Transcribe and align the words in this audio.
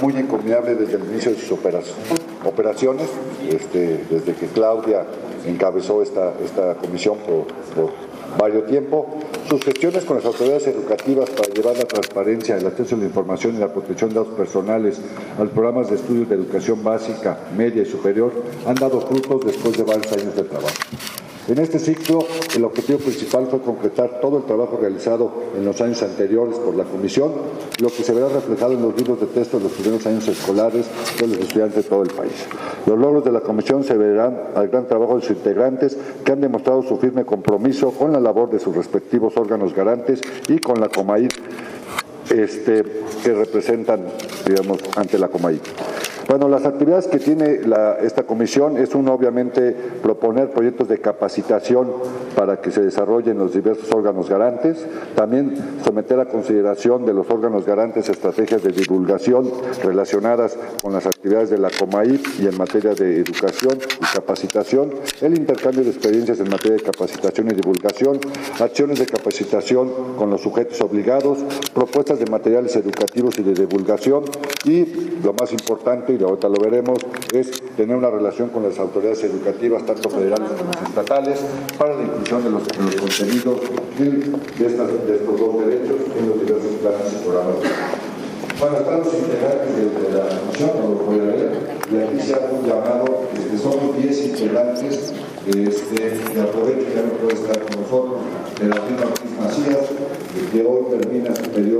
muy 0.00 0.16
encomiable 0.16 0.74
desde 0.74 0.96
el 0.96 1.04
inicio 1.04 1.32
de 1.32 1.38
sus 1.38 1.52
operaciones, 2.44 3.08
este, 3.48 4.04
desde 4.10 4.34
que 4.34 4.46
Claudia 4.46 5.04
encabezó 5.46 6.02
esta, 6.02 6.32
esta 6.44 6.74
comisión 6.74 7.18
por, 7.18 8.10
varios 8.38 8.66
tiempo, 8.66 9.08
sus 9.48 9.62
gestiones 9.64 10.04
con 10.04 10.16
las 10.16 10.24
autoridades 10.24 10.66
educativas 10.68 11.28
para 11.30 11.52
llevar 11.52 11.76
la 11.76 11.84
transparencia, 11.84 12.56
el 12.56 12.66
acceso 12.66 12.94
a 12.94 12.98
la 12.98 13.04
información 13.04 13.56
y 13.56 13.58
la 13.58 13.72
protección 13.72 14.10
de 14.10 14.16
datos 14.16 14.34
personales 14.34 15.00
a 15.36 15.42
los 15.42 15.52
programas 15.52 15.90
de 15.90 15.96
estudios 15.96 16.28
de 16.28 16.36
educación 16.36 16.84
básica, 16.84 17.38
media 17.56 17.82
y 17.82 17.86
superior 17.86 18.32
han 18.66 18.76
dado 18.76 19.00
frutos 19.00 19.44
después 19.44 19.76
de 19.76 19.82
varios 19.82 20.12
años 20.12 20.36
de 20.36 20.44
trabajo. 20.44 20.74
En 21.50 21.58
este 21.58 21.80
ciclo, 21.80 22.20
el 22.54 22.62
objetivo 22.62 23.00
principal 23.00 23.48
fue 23.48 23.58
concretar 23.60 24.20
todo 24.20 24.38
el 24.38 24.44
trabajo 24.44 24.78
realizado 24.80 25.32
en 25.58 25.64
los 25.64 25.80
años 25.80 26.00
anteriores 26.00 26.56
por 26.58 26.76
la 26.76 26.84
Comisión, 26.84 27.32
lo 27.80 27.88
que 27.88 28.04
se 28.04 28.12
verá 28.12 28.28
reflejado 28.28 28.74
en 28.74 28.82
los 28.82 28.96
libros 28.96 29.18
de 29.18 29.26
texto 29.26 29.58
de 29.58 29.64
los 29.64 29.72
primeros 29.72 30.06
años 30.06 30.28
escolares 30.28 30.86
de 31.18 31.26
los 31.26 31.38
estudiantes 31.38 31.82
de 31.82 31.90
todo 31.90 32.04
el 32.04 32.10
país. 32.10 32.46
Los 32.86 32.96
logros 32.96 33.24
de 33.24 33.32
la 33.32 33.40
Comisión 33.40 33.82
se 33.82 33.96
verán 33.96 34.40
al 34.54 34.68
gran 34.68 34.86
trabajo 34.86 35.16
de 35.16 35.22
sus 35.22 35.38
integrantes, 35.38 35.98
que 36.24 36.30
han 36.30 36.40
demostrado 36.40 36.84
su 36.84 36.98
firme 36.98 37.24
compromiso 37.24 37.90
con 37.90 38.12
la 38.12 38.20
labor 38.20 38.48
de 38.48 38.60
sus 38.60 38.76
respectivos 38.76 39.36
órganos 39.36 39.74
garantes 39.74 40.20
y 40.46 40.58
con 40.60 40.80
la 40.80 40.88
COMAID, 40.88 41.30
este, 42.30 42.84
que 43.24 43.34
representan, 43.34 44.04
digamos, 44.46 44.78
ante 44.94 45.18
la 45.18 45.26
COMAID. 45.26 45.58
Bueno, 46.30 46.48
las 46.48 46.64
actividades 46.64 47.08
que 47.08 47.18
tiene 47.18 47.58
esta 48.02 48.22
comisión 48.22 48.76
es 48.76 48.94
uno, 48.94 49.14
obviamente, 49.14 49.74
proponer 50.00 50.52
proyectos 50.52 50.86
de 50.86 51.00
capacitación 51.00 51.90
para 52.36 52.60
que 52.60 52.70
se 52.70 52.82
desarrollen 52.82 53.36
los 53.36 53.52
diversos 53.52 53.90
órganos 53.90 54.28
garantes, 54.28 54.86
también 55.16 55.56
someter 55.84 56.20
a 56.20 56.26
consideración 56.26 57.04
de 57.04 57.14
los 57.14 57.28
órganos 57.28 57.66
garantes 57.66 58.08
estrategias 58.08 58.62
de 58.62 58.70
divulgación 58.70 59.50
relacionadas 59.82 60.56
con 60.80 60.92
las 60.92 61.04
actividades 61.04 61.50
de 61.50 61.58
la 61.58 61.68
COMAIP 61.68 62.24
y 62.38 62.46
en 62.46 62.56
materia 62.56 62.94
de 62.94 63.16
educación 63.16 63.76
y 64.00 64.14
capacitación, 64.14 64.92
el 65.22 65.36
intercambio 65.36 65.82
de 65.82 65.90
experiencias 65.90 66.38
en 66.38 66.48
materia 66.48 66.76
de 66.76 66.84
capacitación 66.84 67.48
y 67.50 67.54
divulgación, 67.54 68.20
acciones 68.60 69.00
de 69.00 69.06
capacitación 69.06 70.14
con 70.16 70.30
los 70.30 70.42
sujetos 70.42 70.80
obligados, 70.80 71.38
propuestas 71.74 72.20
de 72.20 72.26
materiales 72.30 72.76
educativos 72.76 73.36
y 73.40 73.42
de 73.42 73.54
divulgación 73.54 74.22
y, 74.64 74.84
lo 75.22 75.32
más 75.32 75.52
importante, 75.52 76.16
y 76.18 76.22
ahorita 76.22 76.48
lo 76.48 76.60
veremos, 76.60 76.98
es 77.32 77.50
tener 77.76 77.96
una 77.96 78.10
relación 78.10 78.50
con 78.50 78.62
las 78.62 78.78
autoridades 78.78 79.24
educativas, 79.24 79.86
tanto 79.86 80.10
federales 80.10 80.50
como 80.50 80.70
estatales, 80.86 81.40
para 81.78 81.96
la 81.96 82.02
inclusión 82.02 82.44
de 82.44 82.50
los, 82.50 82.62
contenidos 82.62 83.60
de, 83.98 84.66
estos 84.66 85.40
dos 85.40 85.66
derechos 85.66 85.96
en 86.18 86.28
los 86.28 86.40
diversos 86.40 86.72
planes 86.80 87.12
y 87.12 87.24
programas. 87.24 87.56
Bueno, 88.60 88.76
están 88.76 88.98
los 88.98 89.14
integrantes 89.14 89.76
de, 89.76 90.18
la 90.18 90.28
comisión, 90.28 90.70
no 90.76 90.88
lo 90.90 91.04
voy 91.06 91.20
a 91.20 91.24
leer, 91.24 91.80
y 91.90 91.96
aquí 91.96 92.20
se 92.20 92.34
un 92.34 92.68
llamado, 92.68 93.28
este, 93.32 93.56
somos 93.56 93.96
10 93.96 94.26
integrantes, 94.26 95.14
este, 95.46 96.34
de 96.34 96.40
aprovecho 96.42 96.86
ya 96.94 97.02
no 97.02 97.12
puede 97.14 97.34
estar 97.34 97.58
con 97.60 97.80
nosotros, 97.80 98.20
de 98.60 98.68
la 98.68 98.76
Ortiz 98.76 99.30
Macías, 99.40 99.88
que 100.52 100.62
hoy 100.62 100.98
termina 100.98 101.34
su 101.34 101.50
periodo 101.50 101.79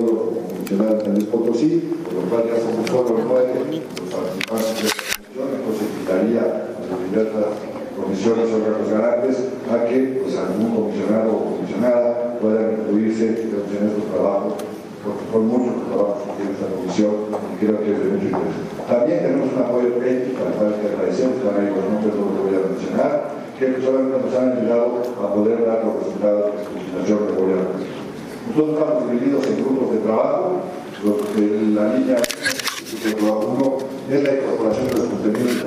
funcionario 0.71 1.05
en 1.05 1.17
el 1.17 1.27
Potosí, 1.27 1.91
por 2.05 2.15
lo 2.15 2.21
cual 2.31 2.43
ya 2.47 2.61
somos 2.63 2.87
solo 2.87 3.19
nueve 3.27 3.59
los 3.59 4.15
participantes 4.15 4.83
de 4.83 4.87
esta 4.87 5.03
comisión, 5.19 5.49
entonces 5.59 5.87
invitaría 5.91 6.43
a 6.47 6.83
las 6.87 7.01
diversas 7.11 7.51
comisiones 7.99 8.47
o 8.51 8.57
órganos 8.63 8.91
garantes 8.91 9.37
a 9.67 9.85
que 9.87 9.99
pues, 10.23 10.37
algún 10.39 10.71
comisionado 10.71 11.29
o 11.35 11.59
comisionada 11.59 12.39
puedan 12.39 12.87
incluirse 12.87 13.51
en 13.51 13.83
estos 13.83 14.07
trabajos 14.15 14.55
porque 15.03 15.25
son 15.33 15.49
muchos 15.49 15.75
los 15.75 15.87
trabajos 15.91 16.23
que 16.23 16.33
tiene 16.39 16.53
esta 16.55 16.69
comisión 16.71 17.15
y 17.35 17.55
creo 17.57 17.77
que 17.81 17.91
es 17.91 17.99
de 17.99 18.09
mucho 18.15 18.29
interés. 18.31 18.57
También 18.85 19.19
tenemos 19.27 19.49
un 19.51 19.59
apoyo 19.59 19.91
técnico 19.97 20.39
al 20.45 20.55
cual 20.55 20.77
que 20.77 20.87
agradecemos, 20.93 21.35
que 21.41 21.47
ahora 21.49 21.67
los 21.67 21.87
nombres 21.89 22.15
no 22.15 22.23
los 22.31 22.43
voy 22.45 22.55
a 22.55 22.63
mencionar, 22.69 23.13
que 23.57 23.65
solamente 23.81 24.13
nos 24.21 24.33
han 24.37 24.49
ayudado 24.61 24.87
a 25.19 25.27
poder 25.35 25.59
dar 25.65 25.81
los 25.89 26.05
resultados 26.05 26.41
de 26.47 26.63
esta 26.63 26.71
legislación 26.77 27.17
a 27.17 27.33
mencionar. 27.33 28.01
Nosotros 28.51 28.77
estamos 28.77 29.11
divididos 29.11 29.47
en 29.47 29.57
grupos 29.63 29.87
de 29.90 29.90
trabajo, 30.11 30.63
la 31.75 31.95
línea 31.95 32.17
que 32.17 33.13
trabaja 33.13 33.47
uno 33.47 33.79
es 34.11 34.23
la 34.23 34.35
incorporación 34.35 34.89
de 34.89 34.95
los 34.95 35.09
contenidos 35.09 35.65